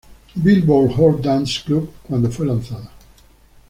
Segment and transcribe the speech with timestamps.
[0.41, 2.89] Billboard Hot Dance Club cuando fue lanzada.